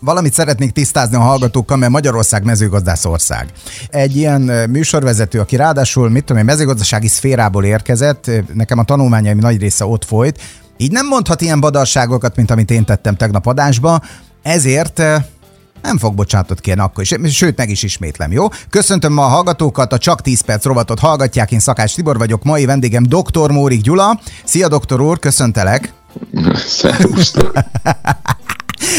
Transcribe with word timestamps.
Valamit 0.00 0.32
szeretnék 0.32 0.72
tisztázni 0.72 1.16
a 1.16 1.20
hallgatókkal, 1.20 1.76
mert 1.76 1.92
Magyarország 1.92 2.44
mezőgazdász 2.44 3.04
ország. 3.04 3.52
Egy 3.90 4.16
ilyen 4.16 4.40
műsorvezető, 4.70 5.40
aki 5.40 5.56
ráadásul, 5.56 6.10
mit 6.10 6.24
tudom 6.24 6.42
én, 6.42 6.44
mezőgazdasági 6.44 7.08
szférából 7.08 7.64
érkezett, 7.64 8.30
nekem 8.54 8.78
a 8.78 8.84
tanulmányaim 8.84 9.38
nagy 9.38 9.60
része 9.60 9.84
ott 9.84 10.04
folyt, 10.04 10.40
így 10.76 10.92
nem 10.92 11.06
mondhat 11.06 11.40
ilyen 11.40 11.60
badarságokat, 11.60 12.36
mint 12.36 12.50
amit 12.50 12.70
én 12.70 12.84
tettem 12.84 13.16
tegnap 13.16 13.46
adásba, 13.46 14.00
ezért 14.42 15.02
nem 15.82 15.98
fog 15.98 16.14
bocsánatot 16.14 16.60
kérni 16.60 16.82
akkor 16.82 17.02
is, 17.02 17.34
sőt 17.34 17.56
meg 17.56 17.70
is 17.70 17.82
ismétlem, 17.82 18.32
jó? 18.32 18.48
Köszöntöm 18.70 19.12
ma 19.12 19.24
a 19.24 19.28
hallgatókat, 19.28 19.92
a 19.92 19.98
Csak 19.98 20.22
10 20.22 20.40
perc 20.40 20.64
rovatot 20.64 20.98
hallgatják, 20.98 21.52
én 21.52 21.58
Szakács 21.58 21.94
Tibor 21.94 22.18
vagyok, 22.18 22.44
mai 22.44 22.64
vendégem 22.64 23.02
dr. 23.02 23.50
Mórik 23.50 23.80
Gyula. 23.80 24.20
Szia, 24.44 24.68
doktor 24.68 25.00
úr, 25.00 25.18
köszöntelek! 25.18 25.92
Szervusztok! 26.66 27.52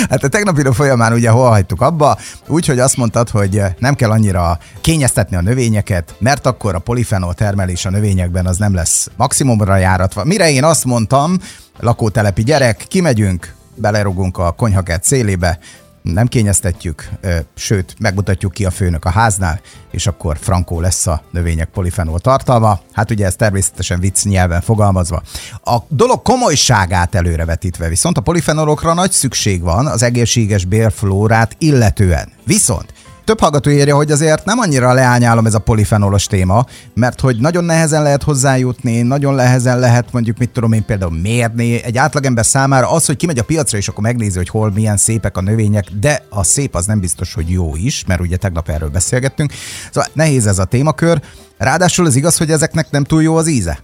Hát 0.10 0.24
a 0.24 0.28
tegnapi 0.28 0.64
folyamán 0.72 1.14
ugye 1.14 1.30
hol 1.30 1.50
hagytuk 1.50 1.82
abba, 1.82 2.18
úgyhogy 2.48 2.80
azt 2.80 2.98
mondtad, 2.98 3.30
hogy 3.30 3.62
nem 3.78 3.96
kell 3.96 4.12
annyira 4.12 4.60
kényeztetni 4.82 5.36
a 5.36 5.42
növényeket, 5.42 6.16
mert 6.20 6.46
akkor 6.46 6.76
a 6.76 6.80
polifenol 6.80 7.34
termelés 7.34 7.86
a 7.86 7.90
növényekben 7.90 8.46
az 8.46 8.58
nem 8.58 8.74
lesz 8.74 9.10
maximumra 9.16 9.76
járatva. 9.76 10.24
Mire 10.24 10.50
én 10.52 10.64
azt 10.64 10.86
mondtam, 10.86 11.38
lakótelepi 11.80 12.44
gyerek, 12.44 12.86
kimegyünk, 12.88 13.56
belerugunk 13.76 14.38
a 14.38 14.52
konyhakert 14.52 15.04
szélébe, 15.04 15.60
nem 16.02 16.28
kényeztetjük, 16.28 17.10
sőt, 17.56 17.96
megmutatjuk 18.00 18.52
ki 18.52 18.66
a 18.66 18.72
főnök 18.72 19.06
a 19.06 19.10
háznál, 19.10 19.62
és 19.92 20.08
akkor 20.08 20.38
frankó 20.38 20.80
lesz 20.80 21.08
a 21.08 21.24
növények 21.32 21.70
polifenol 21.70 22.20
tartalma. 22.20 22.80
Hát 22.92 23.12
ugye 23.12 23.26
ez 23.26 23.36
természetesen 23.36 24.00
vicc 24.00 24.24
nyelven 24.24 24.62
fogalmazva. 24.62 25.22
A 25.64 25.78
dolog 25.88 26.22
komolyságát 26.22 27.16
előrevetítve 27.16 27.88
viszont 27.88 28.18
a 28.18 28.22
polifenolokra 28.22 28.94
nagy 28.94 29.12
szükség 29.12 29.62
van 29.62 29.88
az 29.88 30.04
egészséges 30.04 30.66
bérflórát 30.66 31.56
illetően. 31.58 32.32
Viszont 32.44 32.94
több 33.30 33.40
hallgató 33.40 33.70
írja, 33.70 33.96
hogy 33.96 34.12
azért 34.12 34.46
nem 34.46 34.60
annyira 34.60 34.94
leányálom 34.94 35.46
ez 35.46 35.54
a 35.54 35.60
polifenolos 35.60 36.26
téma, 36.26 36.66
mert 36.94 37.20
hogy 37.20 37.38
nagyon 37.40 37.64
nehezen 37.64 38.04
lehet 38.04 38.24
hozzájutni, 38.24 39.02
nagyon 39.02 39.34
nehezen 39.34 39.80
lehet 39.80 40.12
mondjuk, 40.12 40.38
mit 40.38 40.50
tudom 40.50 40.72
én 40.72 40.86
például 40.86 41.20
mérni. 41.22 41.84
Egy 41.84 41.98
átlagember 41.98 42.46
számára 42.46 42.92
az, 42.92 43.06
hogy 43.06 43.16
kimegy 43.16 43.40
a 43.40 43.44
piacra 43.44 43.78
és 43.78 43.88
akkor 43.88 44.04
megnézi, 44.04 44.38
hogy 44.38 44.50
hol 44.50 44.72
milyen 44.72 44.98
szépek 44.98 45.38
a 45.38 45.42
növények, 45.42 45.86
de 46.00 46.24
a 46.30 46.44
szép 46.44 46.76
az 46.76 46.86
nem 46.86 47.00
biztos, 47.00 47.34
hogy 47.34 47.50
jó 47.50 47.76
is, 47.76 48.04
mert 48.08 48.22
ugye 48.22 48.38
tegnap 48.38 48.70
erről 48.70 48.90
beszélgettünk. 48.90 49.54
Szóval 49.92 50.10
nehéz 50.14 50.48
ez 50.48 50.60
a 50.60 50.66
témakör. 50.66 51.22
Ráadásul 51.58 52.06
az 52.06 52.16
igaz, 52.16 52.38
hogy 52.38 52.52
ezeknek 52.52 52.92
nem 52.92 53.04
túl 53.04 53.24
jó 53.24 53.36
az 53.36 53.48
íze. 53.48 53.80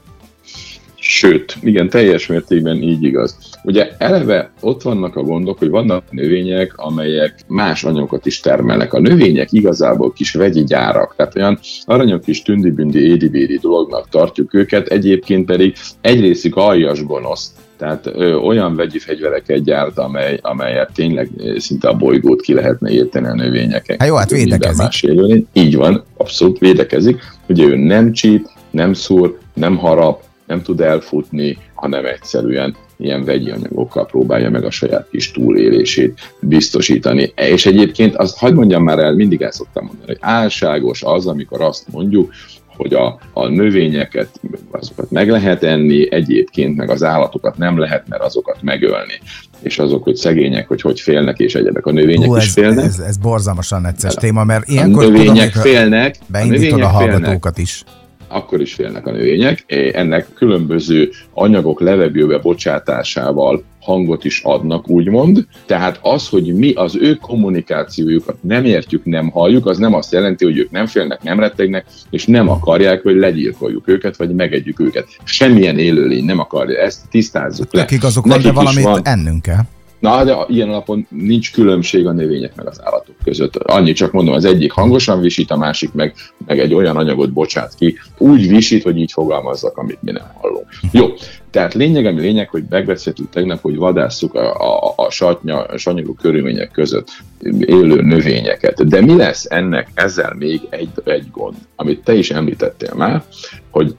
Sőt, 1.07 1.57
igen, 1.61 1.89
teljes 1.89 2.27
mértékben 2.27 2.81
így 2.81 3.03
igaz. 3.03 3.37
Ugye 3.63 3.89
eleve 3.97 4.51
ott 4.61 4.81
vannak 4.81 5.15
a 5.15 5.21
gondok, 5.21 5.57
hogy 5.57 5.69
vannak 5.69 6.03
növények, 6.09 6.73
amelyek 6.75 7.39
más 7.47 7.83
anyagokat 7.83 8.25
is 8.25 8.39
termelnek. 8.39 8.93
A 8.93 8.99
növények 8.99 9.51
igazából 9.51 10.13
kis 10.13 10.33
vegyi 10.33 10.63
gyárak, 10.63 11.13
tehát 11.15 11.35
olyan 11.35 11.59
aranyok 11.85 12.21
kis 12.21 12.41
tündibündi, 12.41 12.99
édibédi 12.99 13.57
dolognak 13.57 14.09
tartjuk 14.09 14.53
őket, 14.53 14.87
egyébként 14.87 15.45
pedig 15.45 15.75
egy 16.01 16.19
részük 16.19 16.55
aljas 16.55 17.03
gonosz, 17.03 17.51
tehát 17.77 18.05
ö, 18.05 18.33
olyan 18.33 18.75
vegyi 18.75 18.99
fegyvereket 18.99 19.63
gyárt, 19.63 19.97
amely, 19.97 20.39
amelyet 20.41 20.91
tényleg 20.93 21.29
szinte 21.57 21.87
a 21.87 21.93
bolygót 21.93 22.41
ki 22.41 22.53
lehetne 22.53 22.91
érteni 22.91 23.27
a 23.27 23.33
növényeken. 23.33 23.95
Hát 23.99 24.07
jó, 24.07 24.15
hát 24.15 24.29
védekezik. 24.29 25.07
Így 25.53 25.75
van, 25.75 26.03
abszolút 26.17 26.57
védekezik. 26.57 27.21
Ugye 27.47 27.63
ő 27.63 27.75
nem 27.75 28.11
csíp, 28.11 28.45
nem 28.71 28.93
szúr, 28.93 29.37
nem 29.53 29.77
harap, 29.77 30.23
nem 30.47 30.61
tud 30.61 30.81
elfutni, 30.81 31.57
hanem 31.73 32.05
egyszerűen 32.05 32.75
ilyen 32.97 33.23
vegyi 33.23 33.49
anyagokkal 33.49 34.05
próbálja 34.05 34.49
meg 34.49 34.63
a 34.63 34.71
saját 34.71 35.07
kis 35.11 35.31
túlélését 35.31 36.19
biztosítani. 36.39 37.33
És 37.35 37.65
egyébként 37.65 38.15
azt 38.15 38.37
hagyd 38.37 38.55
mondjam 38.55 38.83
már 38.83 38.99
el, 38.99 39.13
mindig 39.13 39.41
el 39.41 39.51
szoktam 39.51 39.85
mondani, 39.85 40.05
hogy 40.05 40.17
álságos 40.19 41.03
az, 41.03 41.27
amikor 41.27 41.61
azt 41.61 41.87
mondjuk, 41.91 42.31
hogy 42.77 42.93
a, 42.93 43.19
a 43.33 43.47
növényeket, 43.47 44.39
azokat 44.71 45.11
meg 45.11 45.29
lehet 45.29 45.63
enni, 45.63 46.13
egyébként 46.13 46.75
meg 46.75 46.89
az 46.89 47.03
állatokat 47.03 47.57
nem 47.57 47.77
lehet, 47.77 48.07
mert 48.07 48.21
azokat 48.21 48.57
megölni. 48.61 49.19
És 49.61 49.79
azok, 49.79 50.03
hogy 50.03 50.15
szegények, 50.15 50.67
hogy 50.67 50.81
hogy 50.81 50.99
félnek, 50.99 51.39
és 51.39 51.55
egyebek 51.55 51.85
a 51.85 51.91
növények 51.91 52.27
Hú, 52.27 52.35
ez, 52.35 52.43
is 52.43 52.51
félnek. 52.51 52.85
Ez, 52.85 52.99
ez 52.99 53.17
borzalmasan 53.17 53.81
necces 53.81 54.13
téma, 54.13 54.43
mert 54.43 54.67
ilyenkor 54.67 55.03
a 55.03 55.07
növények 55.07 55.51
tudom, 55.51 55.67
félnek, 55.71 56.15
a 56.33 56.43
növények 56.43 56.83
a 56.83 56.87
hallgatókat 56.87 57.55
félnek. 57.55 57.57
is 57.57 57.83
akkor 58.27 58.61
is 58.61 58.73
félnek 58.73 59.07
a 59.07 59.11
növények. 59.11 59.63
Ennek 59.93 60.27
különböző 60.33 61.09
anyagok 61.33 61.79
levegőbe 61.79 62.37
bocsátásával 62.37 63.63
hangot 63.79 64.25
is 64.25 64.41
adnak, 64.43 64.89
úgymond. 64.89 65.47
Tehát 65.65 65.99
az, 66.01 66.27
hogy 66.27 66.53
mi 66.53 66.73
az 66.73 66.95
ő 66.95 67.15
kommunikációjukat 67.15 68.37
nem 68.41 68.65
értjük, 68.65 69.05
nem 69.05 69.29
halljuk, 69.29 69.65
az 69.65 69.77
nem 69.77 69.93
azt 69.93 70.11
jelenti, 70.11 70.45
hogy 70.45 70.57
ők 70.57 70.71
nem 70.71 70.85
félnek, 70.85 71.23
nem 71.23 71.39
rettegnek, 71.39 71.85
és 72.09 72.25
nem 72.25 72.49
akarják, 72.49 73.03
hogy 73.03 73.15
legyilkoljuk 73.15 73.87
őket, 73.87 74.17
vagy 74.17 74.35
megegyük 74.35 74.79
őket. 74.79 75.07
Semmilyen 75.23 75.77
élőlény 75.77 76.25
nem 76.25 76.39
akarja, 76.39 76.79
ezt 76.79 77.09
tisztázzuk 77.09 77.73
le. 77.73 77.79
Nekik 77.79 78.03
azok 78.03 78.27
van, 78.27 78.41
de 78.41 78.51
valamit 78.51 78.83
van, 78.83 79.01
ennünk 79.03 79.41
kell. 79.41 79.61
Na, 79.99 80.23
de 80.23 80.35
ilyen 80.47 80.69
alapon 80.69 81.07
nincs 81.09 81.51
különbség 81.51 82.07
a 82.07 82.11
növények 82.11 82.55
meg 82.55 82.67
az 82.67 82.81
állatok 82.83 83.15
között. 83.23 83.55
Annyi 83.55 83.93
csak 83.93 84.11
mondom, 84.11 84.33
az 84.33 84.45
egyik 84.45 84.71
hangosan 84.71 85.21
visít, 85.21 85.51
a 85.51 85.57
másik 85.57 85.93
meg, 85.93 86.13
meg 86.45 86.59
egy 86.59 86.73
olyan 86.73 86.97
anyagot 86.97 87.33
bocsát 87.33 87.75
ki, 87.75 87.97
úgy 88.17 88.47
visít, 88.47 88.83
hogy 88.83 88.97
így 88.97 89.11
fogalmazzak, 89.11 89.77
amit 89.77 90.01
mi 90.01 90.11
nem 90.11 90.31
hallunk. 90.33 90.65
Jó, 90.91 91.13
tehát 91.49 91.73
lényeg, 91.73 92.05
ami 92.05 92.21
lényeg, 92.21 92.49
hogy 92.49 92.63
megbeszéltük 92.69 93.29
tegnap, 93.29 93.61
hogy 93.61 93.75
vadásszuk 93.75 94.33
a, 94.33 94.53
a, 94.53 94.93
a, 94.95 95.09
satnya, 95.09 95.63
a 95.63 95.77
sanyagú 95.77 96.13
körülmények 96.13 96.71
között 96.71 97.07
élő 97.59 98.01
növényeket. 98.01 98.87
De 98.87 99.01
mi 99.01 99.15
lesz 99.15 99.45
ennek 99.49 99.89
ezzel 99.93 100.35
még 100.37 100.61
egy, 100.69 100.89
egy 101.03 101.25
gond, 101.31 101.55
amit 101.75 102.03
te 102.03 102.13
is 102.13 102.31
említettél 102.31 102.93
már, 102.95 103.23
hogy 103.69 103.95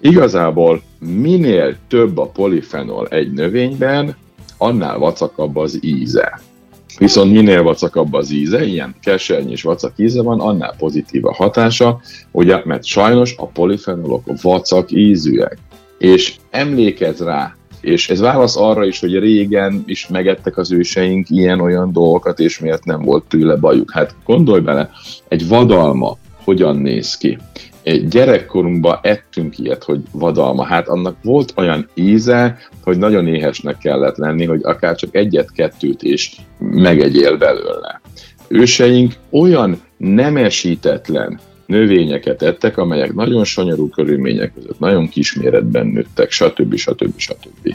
igazából 0.00 0.82
minél 0.98 1.76
több 1.88 2.18
a 2.18 2.26
polifenol 2.26 3.06
egy 3.06 3.32
növényben, 3.32 4.16
annál 4.58 4.98
vacakabb 4.98 5.56
az 5.56 5.78
íze. 5.80 6.40
Viszont 6.98 7.32
minél 7.32 7.62
vacakabb 7.62 8.12
az 8.12 8.30
íze, 8.30 8.64
ilyen 8.64 8.94
kesernyés 9.02 9.62
vacak 9.62 9.92
íze 9.96 10.22
van, 10.22 10.40
annál 10.40 10.74
pozitív 10.78 11.26
a 11.26 11.34
hatása, 11.34 12.00
ugye, 12.30 12.62
mert 12.64 12.84
sajnos 12.84 13.34
a 13.36 13.46
polifenolok 13.46 14.42
vacak 14.42 14.90
ízűek. 14.90 15.58
És 15.98 16.34
emlékezz 16.50 17.20
rá, 17.20 17.56
és 17.80 18.10
ez 18.10 18.20
válasz 18.20 18.56
arra 18.56 18.84
is, 18.84 19.00
hogy 19.00 19.18
régen 19.18 19.82
is 19.86 20.08
megettek 20.08 20.56
az 20.56 20.72
őseink 20.72 21.30
ilyen-olyan 21.30 21.92
dolgokat, 21.92 22.40
és 22.40 22.58
miért 22.58 22.84
nem 22.84 23.02
volt 23.02 23.24
tőle 23.28 23.56
bajuk. 23.56 23.90
Hát 23.90 24.14
gondolj 24.24 24.60
bele, 24.60 24.90
egy 25.28 25.48
vadalma 25.48 26.16
hogyan 26.48 26.76
néz 26.76 27.16
ki 27.16 27.38
gyerekkorunkban 28.08 28.98
ettünk 29.02 29.58
ilyet, 29.58 29.84
hogy 29.84 30.00
vadalma. 30.12 30.64
Hát 30.64 30.88
annak 30.88 31.16
volt 31.22 31.52
olyan 31.56 31.88
íze, 31.94 32.58
hogy 32.82 32.98
nagyon 32.98 33.26
éhesnek 33.26 33.78
kellett 33.78 34.16
lenni, 34.16 34.44
hogy 34.44 34.60
akár 34.62 34.96
csak 34.96 35.14
egyet-kettőt 35.14 36.02
is 36.02 36.36
megegyél 36.58 37.36
belőle. 37.36 38.00
Őseink 38.48 39.12
olyan 39.30 39.80
nemesítetlen 39.96 41.38
növényeket 41.66 42.42
ettek, 42.42 42.78
amelyek 42.78 43.14
nagyon 43.14 43.44
sanyarú 43.44 43.88
körülmények 43.88 44.52
között, 44.54 44.78
nagyon 44.78 45.08
kisméretben 45.08 45.86
nőttek, 45.86 46.30
stb. 46.30 46.74
stb. 46.74 47.18
stb. 47.18 47.74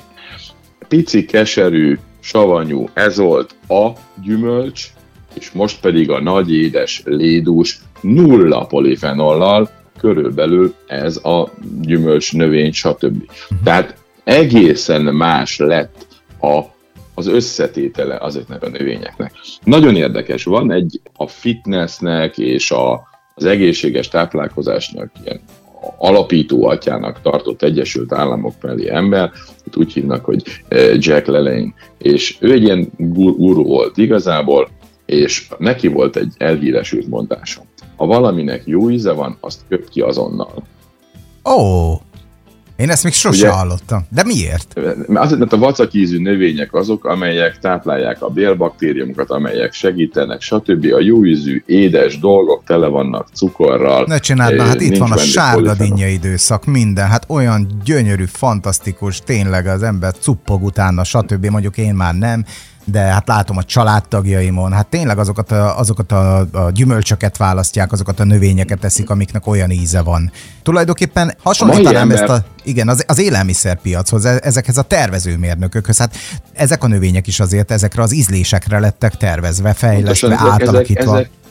Pici, 0.87 1.25
keserű, 1.25 1.97
savanyú, 2.19 2.89
ez 2.93 3.17
volt 3.17 3.55
a 3.67 3.89
gyümölcs, 4.23 4.87
és 5.33 5.51
most 5.51 5.79
pedig 5.79 6.09
a 6.09 6.21
nagy 6.21 6.53
édes 6.53 7.01
lédús 7.05 7.79
nulla 8.01 8.65
polifenollal, 8.65 9.69
körülbelül 9.97 10.73
ez 10.87 11.17
a 11.17 11.49
gyümölcs, 11.81 12.33
növény, 12.33 12.71
stb. 12.71 13.31
Tehát 13.63 13.95
egészen 14.23 15.01
más 15.01 15.57
lett 15.57 16.07
a, 16.41 16.61
az 17.13 17.27
összetétele 17.27 18.17
azoknak 18.17 18.63
a 18.63 18.69
növényeknek. 18.69 19.31
Nagyon 19.63 19.95
érdekes, 19.95 20.43
van 20.43 20.71
egy 20.71 21.01
a 21.15 21.27
fitnessnek 21.27 22.37
és 22.37 22.71
a, 22.71 23.07
az 23.35 23.45
egészséges 23.45 24.07
táplálkozásnak 24.07 25.11
ilyen 25.23 25.39
alapító 25.97 26.65
atyának 26.65 27.21
tartott 27.21 27.61
Egyesült 27.61 28.13
Államok 28.13 28.53
felé 28.59 28.89
ember, 28.89 29.31
úgy 29.75 29.93
hívnak, 29.93 30.25
hogy 30.25 30.43
eh, 30.67 30.97
Jack 30.99 31.25
LaLanne, 31.25 31.73
és 31.97 32.37
ő 32.39 32.51
egy 32.51 32.63
ilyen 32.63 32.89
guru 32.97 33.63
volt 33.63 33.97
igazából, 33.97 34.69
és 35.05 35.47
neki 35.57 35.87
volt 35.87 36.15
egy 36.15 36.33
elhíresült 36.37 37.07
mondása. 37.07 37.61
Ha 37.95 38.05
valaminek 38.05 38.61
jó 38.65 38.89
íze 38.89 39.11
van, 39.11 39.37
azt 39.39 39.61
köp 39.69 39.89
ki 39.89 40.01
azonnal. 40.01 40.63
Ó, 41.43 41.51
oh, 41.51 41.99
én 42.75 42.89
ezt 42.89 43.03
még 43.03 43.13
sose 43.13 43.45
Ugye, 43.45 43.49
hallottam. 43.49 44.05
De 44.09 44.23
miért? 44.23 44.79
Azért, 45.13 45.39
mert 45.39 45.53
a 45.53 45.57
vacakízű 45.57 46.19
növények 46.19 46.73
azok, 46.73 47.05
amelyek 47.05 47.59
táplálják 47.59 48.21
a 48.21 48.29
bélbaktériumokat, 48.29 49.29
amelyek 49.29 49.73
segítenek, 49.73 50.41
stb. 50.41 50.85
A 50.93 50.99
jó 50.99 51.25
ízű, 51.25 51.63
édes 51.65 52.19
dolgok 52.19 52.63
tele 52.65 52.87
vannak 52.87 53.27
cukorral. 53.33 54.05
Ne 54.07 54.17
csináld, 54.17 54.59
hát 54.59 54.81
itt 54.81 54.97
van 54.97 55.11
a 55.11 55.17
sárga 55.17 55.73
dinnye 55.73 56.07
időszak, 56.07 56.65
minden, 56.65 57.07
hát 57.07 57.25
olyan 57.27 57.67
gyönyörű, 57.85 58.25
fantasztikus, 58.25 59.19
tényleg 59.19 59.67
az 59.67 59.83
ember 59.83 60.13
cuppog 60.19 60.63
utána, 60.63 61.03
stb. 61.03 61.45
Mondjuk 61.45 61.77
én 61.77 61.93
már 61.93 62.15
nem, 62.15 62.45
de 62.83 62.99
hát 62.99 63.27
látom 63.27 63.57
a 63.57 63.63
családtagjaimon, 63.63 64.73
hát 64.73 64.87
tényleg 64.87 65.17
azokat 65.17 65.51
a, 65.51 65.79
azokat 65.79 66.11
a, 66.11 66.39
a 66.39 66.69
gyümölcsöket 66.71 67.37
választják, 67.37 67.91
azokat 67.91 68.19
a 68.19 68.23
növényeket 68.23 68.79
teszik, 68.79 69.09
amiknek 69.09 69.47
olyan 69.47 69.71
íze 69.71 70.01
van. 70.01 70.31
Tulajdonképpen 70.63 71.35
hasonlítanám 71.43 72.11
ezt 72.11 72.23
a, 72.23 72.45
igen, 72.63 72.89
az, 72.89 73.03
az 73.07 73.19
élelmiszerpiachoz, 73.19 74.25
e, 74.25 74.39
ezekhez 74.43 74.77
a 74.77 74.81
tervezőmérnökökhöz. 74.81 75.97
Hát 75.97 76.15
ezek 76.53 76.83
a 76.83 76.87
növények 76.87 77.27
is 77.27 77.39
azért 77.39 77.71
ezekre 77.71 78.01
az 78.01 78.13
ízlésekre 78.13 78.79
lettek 78.79 79.15
tervezve, 79.15 79.73
fejlesztve, 79.73 80.37
átalakítva. 80.39 81.13
Ezek, 81.13 81.29
ezek, 81.29 81.42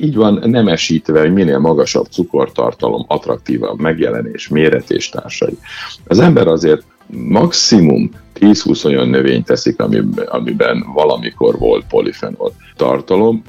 így 0.00 0.14
van 0.14 0.42
nemesítve, 0.44 1.20
hogy 1.20 1.32
minél 1.32 1.58
magasabb 1.58 2.06
cukortartalom, 2.06 3.04
attraktívabb 3.08 3.80
megjelenés, 3.80 4.48
méret 4.48 4.90
és 4.90 5.08
társai. 5.08 5.58
Az 6.06 6.18
ember 6.18 6.46
azért 6.46 6.82
maximum 7.10 8.10
10-20 8.40 8.84
olyan 8.84 9.08
növényt 9.08 9.46
teszik, 9.46 9.80
amiben 10.26 10.84
valamikor 10.94 11.58
volt 11.58 11.84
polifenol 11.88 12.52
tartalom, 12.76 13.42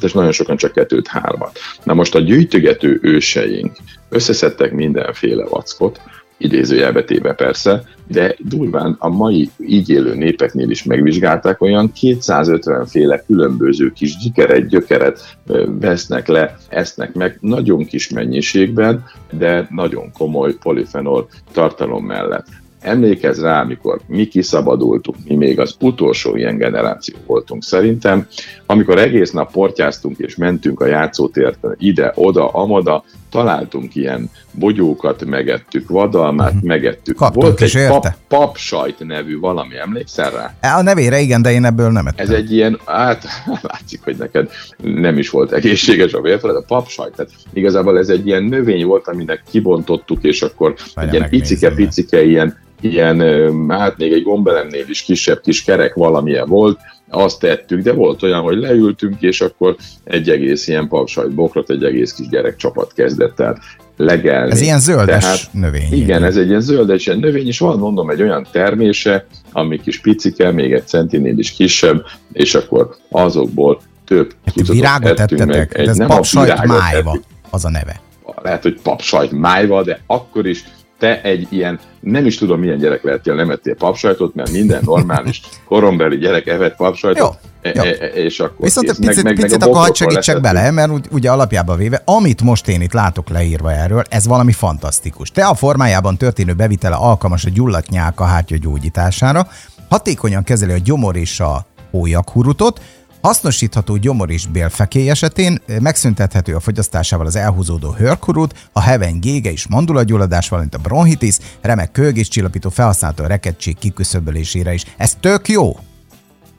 és 0.00 0.12
nagyon 0.12 0.32
sokan 0.32 0.56
csak 0.56 0.72
kettőt, 0.72 1.06
hármat. 1.06 1.58
Na 1.82 1.94
most 1.94 2.14
a 2.14 2.20
gyűjtögető 2.20 2.98
őseink 3.02 3.76
összeszedtek 4.08 4.72
mindenféle 4.72 5.44
vackot, 5.44 6.00
idézőjelbe 6.38 7.04
téve 7.04 7.34
persze, 7.34 7.82
de 8.06 8.34
durván 8.38 8.96
a 8.98 9.08
mai 9.08 9.50
így 9.58 9.90
élő 9.90 10.14
népeknél 10.14 10.70
is 10.70 10.84
megvizsgálták, 10.84 11.60
olyan 11.60 11.92
250 11.92 12.86
féle 12.86 13.22
különböző 13.26 13.92
kis 13.92 14.16
gyikeret, 14.16 14.68
gyökeret 14.68 15.36
vesznek 15.80 16.26
le, 16.26 16.56
esznek 16.68 17.14
meg 17.14 17.38
nagyon 17.40 17.84
kis 17.84 18.10
mennyiségben, 18.10 19.04
de 19.32 19.68
nagyon 19.70 20.12
komoly 20.12 20.54
polifenol 20.54 21.28
tartalom 21.52 22.04
mellett. 22.04 22.46
Emlékezz 22.80 23.40
rá, 23.40 23.60
amikor 23.60 24.00
mi 24.06 24.26
kiszabadultunk, 24.26 25.16
mi 25.28 25.34
még 25.34 25.60
az 25.60 25.76
utolsó 25.80 26.36
ilyen 26.36 26.56
generáció 26.56 27.16
voltunk 27.26 27.62
szerintem, 27.62 28.26
amikor 28.66 28.98
egész 28.98 29.30
nap 29.30 29.52
portyáztunk 29.52 30.18
és 30.18 30.36
mentünk 30.36 30.80
a 30.80 30.86
játszótért 30.86 31.58
ide, 31.78 32.12
oda, 32.14 32.48
amoda, 32.48 33.04
találtunk 33.30 33.94
ilyen 33.94 34.30
bogyókat, 34.50 35.24
megettük, 35.24 35.88
vadalmát, 35.88 36.52
uh-huh. 36.52 36.68
megettük. 36.68 37.16
Kaptunk 37.16 37.44
Volt 37.44 37.60
egy 37.60 37.86
pap, 37.88 38.06
papsajt 38.28 38.98
nevű 38.98 39.38
valami, 39.38 39.78
emlékszel 39.78 40.30
rá? 40.30 40.54
E, 40.60 40.74
a 40.74 40.82
nevére 40.82 41.20
igen, 41.20 41.42
de 41.42 41.52
én 41.52 41.64
ebből 41.64 41.90
nem 41.90 42.06
ettem. 42.06 42.26
Ez 42.26 42.32
egy 42.32 42.52
ilyen, 42.52 42.80
hát 42.84 43.24
látszik, 43.70 44.00
hogy 44.04 44.16
neked 44.16 44.50
nem 44.82 45.18
is 45.18 45.30
volt 45.30 45.52
egészséges 45.52 46.12
a 46.12 46.20
vérfeled, 46.20 46.56
a 46.56 46.64
papsajt, 46.66 47.12
tehát 47.16 47.32
igazából 47.52 47.98
ez 47.98 48.08
egy 48.08 48.26
ilyen 48.26 48.42
növény 48.42 48.84
volt, 48.84 49.08
aminek 49.08 49.42
kibontottuk, 49.50 50.22
és 50.22 50.42
akkor 50.42 50.74
Várja, 50.94 51.10
egy 51.10 51.16
ilyen 51.16 51.28
picike-picike 51.28 52.24
ilyen 52.24 52.64
ilyen, 52.80 53.20
hát 53.68 53.96
még 53.96 54.12
egy 54.12 54.22
gombelemnél 54.22 54.84
is 54.88 55.02
kisebb 55.02 55.40
kis 55.40 55.64
kerek 55.64 55.94
valamilyen 55.94 56.48
volt, 56.48 56.78
azt 57.08 57.38
tettük, 57.38 57.82
de 57.82 57.92
volt 57.92 58.22
olyan, 58.22 58.42
hogy 58.42 58.56
leültünk, 58.56 59.20
és 59.20 59.40
akkor 59.40 59.76
egy 60.04 60.30
egész 60.30 60.68
ilyen 60.68 60.88
papsajt 60.88 61.34
bokrot, 61.34 61.70
egy 61.70 61.84
egész 61.84 62.12
kis 62.12 62.28
gyerekcsapat 62.28 62.92
kezdett 62.92 63.40
el 63.40 63.58
legelni. 63.96 64.50
Ez 64.50 64.60
ilyen 64.60 64.80
zöldes 64.80 65.22
Tehát, 65.22 65.48
növény. 65.52 65.92
Igen, 65.92 66.24
ez 66.24 66.36
egy 66.36 66.48
ilyen 66.48 66.60
zöldes 66.60 67.06
ilyen 67.06 67.18
növény, 67.18 67.46
és 67.46 67.58
van 67.58 67.78
mondom 67.78 68.10
egy 68.10 68.22
olyan 68.22 68.46
termése, 68.52 69.26
ami 69.52 69.80
kis 69.80 70.00
picike, 70.00 70.50
még 70.50 70.72
egy 70.72 70.86
centinél 70.86 71.38
is 71.38 71.52
kisebb, 71.52 72.04
és 72.32 72.54
akkor 72.54 72.96
azokból 73.10 73.80
több 74.04 74.34
hát 74.44 74.68
virágot 74.68 75.20
ettetek? 75.20 75.46
Meg. 75.46 75.70
Egy, 75.72 75.88
ez 75.88 75.96
nem 75.96 76.08
papsajt 76.08 76.64
májva, 76.64 77.18
az 77.50 77.64
a 77.64 77.70
neve. 77.70 78.00
Lehet, 78.42 78.62
hogy 78.62 78.80
papsajt 78.82 79.32
májva, 79.32 79.82
de 79.82 80.00
akkor 80.06 80.46
is 80.46 80.64
te 80.98 81.22
egy 81.22 81.46
ilyen, 81.50 81.80
nem 82.00 82.26
is 82.26 82.38
tudom 82.38 82.60
milyen 82.60 82.78
gyerek 82.78 83.02
lehetél, 83.02 83.34
nem 83.34 83.50
ettél 83.50 83.74
papsajtot, 83.74 84.34
mert 84.34 84.50
minden 84.50 84.82
normális 84.84 85.40
korombeli 85.64 86.16
gyerek 86.16 86.46
evett 86.46 86.76
papsajtot, 86.76 87.38
jó, 87.62 87.70
jó. 87.74 87.82
E, 87.82 87.96
e, 88.00 88.06
és 88.06 88.40
akkor 88.40 88.56
Viszont 88.58 88.88
egy 88.88 88.96
picit, 88.96 89.14
meg, 89.14 89.24
meg, 89.24 89.44
picit 89.44 89.58
meg 89.58 89.68
akkor 89.68 89.96
segítsek 89.96 90.40
bele, 90.40 90.70
mert 90.70 90.92
ugye 91.10 91.30
alapjában 91.30 91.76
véve, 91.76 92.02
amit 92.04 92.42
most 92.42 92.68
én 92.68 92.80
itt 92.80 92.92
látok 92.92 93.28
leírva 93.28 93.72
erről, 93.72 94.02
ez 94.08 94.26
valami 94.26 94.52
fantasztikus. 94.52 95.30
Te 95.30 95.46
a 95.46 95.54
formájában 95.54 96.16
történő 96.16 96.52
bevitele 96.52 96.94
alkalmas 96.94 97.44
a 97.44 97.50
gyulladt 97.50 97.88
nyálka 97.88 98.24
hátja 98.24 98.56
gyógyítására, 98.56 99.48
hatékonyan 99.88 100.42
kezeli 100.42 100.72
a 100.72 100.78
gyomor 100.84 101.16
és 101.16 101.40
a 101.40 101.66
hólyaghurutot, 101.90 102.80
Hasznosítható 103.26 103.96
gyomor 103.96 104.30
és 104.30 104.46
bélfekély 104.46 105.10
esetén 105.10 105.58
megszüntethető 105.82 106.54
a 106.54 106.60
fogyasztásával 106.60 107.26
az 107.26 107.36
elhúzódó 107.36 107.90
hörkurút, 107.90 108.54
a 108.72 108.80
heveny 108.80 109.18
gége 109.18 109.50
és 109.52 109.66
mandulagyulladás, 109.68 110.48
valamint 110.48 110.74
a 110.74 110.78
bronhitis, 110.78 111.36
remek 111.60 112.00
csillapító 112.28 112.68
felhasználható 112.68 113.24
a 113.24 113.26
rekedtség 113.26 113.78
kiküszöbölésére 113.78 114.72
is. 114.72 114.84
Ez 114.96 115.14
tök 115.20 115.48
jó! 115.48 115.76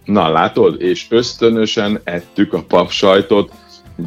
Na 0.05 0.29
látod, 0.29 0.81
és 0.81 1.05
ösztönösen 1.09 1.99
ettük 2.03 2.53
a 2.53 2.63
papsajtot 2.63 3.51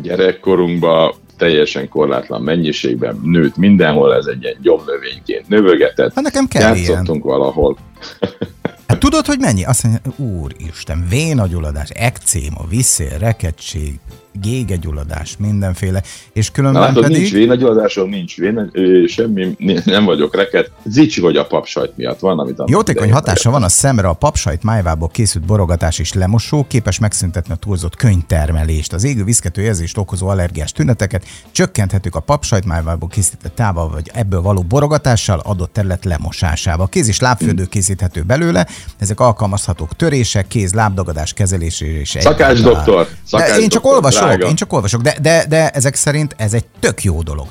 gyerekkorunkban, 0.02 1.14
teljesen 1.36 1.88
korlátlan 1.88 2.42
mennyiségben 2.42 3.20
nőtt 3.24 3.56
mindenhol, 3.56 4.14
ez 4.14 4.26
egy 4.26 4.42
ilyen 4.42 4.56
gyomnövényként 4.62 5.48
növögetett. 5.48 6.14
Hát 6.14 6.24
nekem 6.24 6.48
kell 6.48 6.76
Játszottunk 6.76 7.24
ilyen. 7.24 7.38
valahol. 7.38 7.76
Hát 8.90 8.98
tudod, 8.98 9.26
hogy 9.26 9.38
mennyi? 9.38 9.64
Azt 9.64 9.82
mondja, 9.82 10.12
úristen, 10.16 11.06
vénagyulladás, 11.08 11.88
ekcéma, 11.90 12.64
viszél, 12.68 13.18
rekedtség, 13.18 14.00
gégegyulladás, 14.32 15.36
mindenféle, 15.38 16.02
és 16.32 16.50
különben 16.50 16.80
Na, 16.80 16.86
látod, 16.88 17.02
pedig... 17.02 17.16
nincs 17.16 17.32
vénagyulladásom, 17.32 18.08
nincs 18.08 18.36
vén, 18.36 18.70
semmi, 19.06 19.56
nem 19.84 20.04
vagyok 20.04 20.36
reket, 20.36 20.70
zicsi 20.84 21.20
vagy 21.20 21.36
a 21.36 21.46
papsajt 21.46 21.96
miatt, 21.96 22.18
van, 22.18 22.38
amit... 22.38 22.62
Jótékony 22.66 23.12
hatása 23.12 23.50
van 23.50 23.62
a 23.62 23.68
szemre, 23.68 24.08
a 24.08 24.12
papsajt 24.12 24.62
májvából 24.62 25.08
készült 25.08 25.46
borogatás 25.46 25.98
és 25.98 26.12
lemosó, 26.12 26.66
képes 26.68 26.98
megszüntetni 26.98 27.52
a 27.52 27.56
túlzott 27.56 27.96
könyvtermelést, 27.96 28.92
az 28.92 29.04
égő 29.04 29.24
viszkető 29.24 29.62
érzést 29.62 29.98
okozó 29.98 30.28
allergiás 30.28 30.72
tüneteket, 30.72 31.24
csökkenthetők 31.50 32.14
a 32.14 32.20
papsajt 32.20 32.64
májvából 32.64 33.08
készített 33.08 33.54
tával 33.54 33.88
vagy 33.90 34.10
ebből 34.14 34.40
való 34.40 34.62
borogatással 34.62 35.38
adott 35.44 35.72
terület 35.72 36.04
lemosásába. 36.04 36.86
Kéz 36.86 37.08
és 37.08 37.20
lábfürdő 37.20 37.64
készíthető 37.64 38.22
belőle, 38.22 38.66
ezek 38.98 39.20
alkalmazhatók 39.20 39.96
törések, 39.96 40.48
kéz, 40.48 40.72
lábdagadás 40.72 41.32
kezelésére 41.32 41.98
és 41.98 42.16
Szakács 42.20 42.62
doktor! 42.62 43.08
Szakács 43.24 43.58
én 43.58 43.68
csak 43.68 43.86
olvasom, 43.86 44.19
olvasok, 44.22 44.48
én 44.48 44.54
csak 44.54 44.72
olvasok, 44.72 45.00
de, 45.00 45.14
de, 45.22 45.44
de 45.48 45.70
ezek 45.70 45.94
szerint 45.94 46.34
ez 46.38 46.54
egy 46.54 46.64
tök 46.80 47.02
jó 47.02 47.22
dolog. 47.22 47.46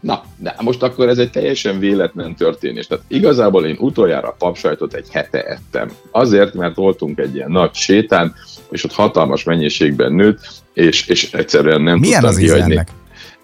Na, 0.00 0.22
de 0.36 0.54
most 0.60 0.82
akkor 0.82 1.08
ez 1.08 1.18
egy 1.18 1.30
teljesen 1.30 1.78
véletlen 1.78 2.34
történés. 2.34 2.86
Tehát 2.86 3.04
igazából 3.08 3.66
én 3.66 3.76
utoljára 3.78 4.34
papsajtot 4.38 4.94
egy 4.94 5.06
hete 5.10 5.42
ettem. 5.42 5.90
Azért, 6.10 6.54
mert 6.54 6.74
voltunk 6.74 7.18
egy 7.18 7.34
ilyen 7.34 7.50
nagy 7.50 7.74
sétán, 7.74 8.34
és 8.70 8.84
ott 8.84 8.92
hatalmas 8.92 9.44
mennyiségben 9.44 10.12
nőtt, 10.12 10.38
és, 10.74 11.06
és 11.06 11.32
egyszerűen 11.32 11.82
nem 11.82 11.98
Milyen 11.98 12.20
tudtam 12.20 12.36
az 12.36 12.42
kihagyni. 12.42 12.84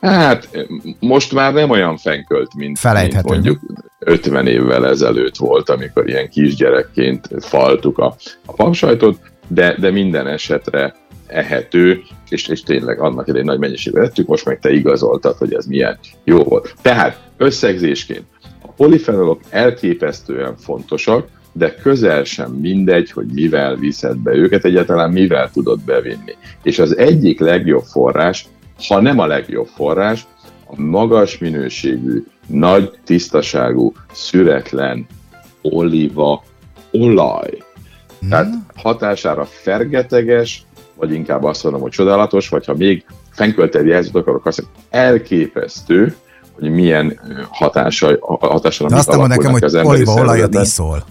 Hát 0.01 0.49
most 1.01 1.33
már 1.33 1.53
nem 1.53 1.71
olyan 1.71 1.97
fenkölt, 1.97 2.55
mint, 2.55 2.93
mint 2.93 3.23
mondjuk 3.23 3.61
50 3.99 4.47
évvel 4.47 4.87
ezelőtt 4.87 5.37
volt, 5.37 5.71
amikor 5.71 6.09
ilyen 6.09 6.29
kisgyerekként 6.29 7.29
faltuk 7.41 7.99
a, 7.99 8.17
a 8.47 8.53
papsajtot, 8.53 9.19
de, 9.49 9.75
de 9.79 9.91
minden 9.91 10.27
esetre 10.27 10.95
ehető, 11.27 12.03
és, 12.29 12.49
és 12.49 12.63
tényleg 12.63 13.01
annak 13.01 13.29
idején 13.29 13.47
nagy 13.47 13.59
mennyiségben 13.59 14.03
vettük, 14.03 14.27
most 14.27 14.45
meg 14.45 14.61
te 14.61 14.73
igazoltad, 14.73 15.37
hogy 15.37 15.55
ez 15.55 15.67
milyen 15.67 15.99
jó 16.25 16.43
volt. 16.43 16.75
Tehát 16.83 17.21
összegzésként 17.37 18.25
a 18.63 18.69
polifenolok 18.69 19.41
elképesztően 19.51 20.57
fontosak, 20.57 21.29
de 21.53 21.75
közel 21.75 22.25
sem 22.25 22.51
mindegy, 22.51 23.11
hogy 23.11 23.27
mivel 23.27 23.77
viszed 23.77 24.17
be 24.17 24.35
őket, 24.35 24.65
egyáltalán 24.65 25.13
mivel 25.13 25.51
tudod 25.51 25.81
bevinni. 25.81 26.37
És 26.63 26.79
az 26.79 26.97
egyik 26.97 27.41
legjobb 27.41 27.83
forrás, 27.85 28.47
ha 28.89 29.01
nem 29.01 29.19
a 29.19 29.27
legjobb 29.27 29.67
forrás, 29.67 30.27
a 30.67 30.81
magas 30.81 31.39
minőségű, 31.39 32.25
nagy 32.47 32.91
tisztaságú, 33.05 33.93
szüretlen 34.13 35.07
olíva 35.63 36.45
olaj. 36.91 37.59
Tehát 38.29 38.47
hmm. 38.47 38.67
hatására 38.75 39.45
fergeteges, 39.45 40.66
vagy 40.97 41.13
inkább 41.13 41.45
azt 41.45 41.63
mondom, 41.63 41.81
hogy 41.81 41.91
csodálatos, 41.91 42.49
vagy 42.49 42.67
ha 42.67 42.75
még 42.75 43.05
fenköltebb 43.31 43.87
jelzőt 43.87 44.15
akarok 44.15 44.47
azt 44.47 44.63
mondani, 44.63 44.85
elképesztő, 44.91 46.17
hogy 46.53 46.71
milyen 46.71 47.21
hatása, 47.51 48.19
hatása 48.41 48.89
De 48.89 48.97
azt 48.97 49.09
mondom 49.09 49.29
nekem, 49.29 49.53
hogy 49.53 49.87
olívaolajat 49.87 50.55
iszol. 50.55 51.05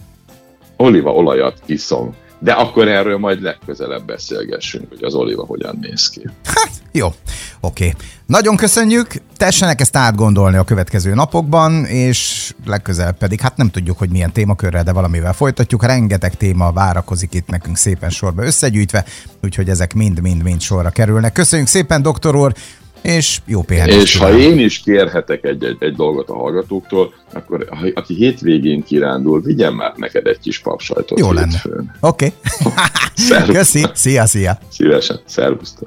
Olívaolajat 0.78 1.62
iszom. 1.66 2.16
De 2.40 2.52
akkor 2.52 2.88
erről 2.88 3.18
majd 3.18 3.42
legközelebb 3.42 4.06
beszélgessünk, 4.06 4.90
hogy 4.90 5.04
az 5.04 5.16
oliva 5.16 5.46
hogyan 5.46 5.78
néz 5.82 6.10
ki. 6.10 6.30
Hát, 6.44 6.72
jó, 6.92 7.08
oké. 7.08 7.88
Okay. 7.88 7.94
Nagyon 8.26 8.56
köszönjük, 8.56 9.08
tessenek 9.46 9.82
ezt 9.82 9.96
átgondolni 9.96 10.58
a 10.58 10.64
következő 10.64 11.14
napokban, 11.14 11.86
és 11.86 12.52
legközelebb 12.66 13.18
pedig, 13.18 13.40
hát 13.40 13.58
nem 13.58 13.70
tudjuk, 13.70 13.98
hogy 13.98 14.10
milyen 14.10 14.32
témakörrel, 14.32 14.84
de 14.84 14.94
valamivel 14.94 15.34
folytatjuk. 15.34 15.86
Rengeteg 15.86 16.38
téma 16.38 16.72
várakozik 16.72 17.34
itt 17.34 17.48
nekünk 17.48 17.78
szépen 17.78 18.10
sorba 18.10 18.44
összegyűjtve, 18.44 19.06
úgyhogy 19.44 19.70
ezek 19.70 19.94
mind-mind-mind 19.94 20.62
sorra 20.62 20.90
kerülnek. 20.90 21.32
Köszönjük 21.32 21.68
szépen, 21.68 22.02
doktor 22.02 22.36
úr, 22.36 22.54
és 23.02 23.40
jó 23.46 23.62
pihenést. 23.62 24.02
És 24.02 24.18
ha 24.18 24.38
én 24.38 24.60
is 24.60 24.80
kérhetek 24.80 25.44
egy, 25.44 25.64
egy, 25.64 25.78
egy 25.80 25.96
dolgot 25.96 26.30
a 26.30 26.36
hallgatóktól, 26.36 27.14
akkor 27.34 27.68
aki 27.94 28.14
hétvégén 28.14 28.84
kirándul, 28.84 29.42
vigyen 29.42 29.74
már 29.74 29.94
neked 29.96 30.28
egy 30.28 30.40
kis 30.40 30.60
papsajtot 30.60 31.20
Jó 31.20 31.32
lenne. 31.32 31.62
Oké. 32.00 32.34
Okay. 32.60 33.44
Köszi, 33.54 33.86
szia, 33.94 34.26
szia! 34.26 34.60
Szívesen, 34.72 35.20
szervusztok! 35.26 35.84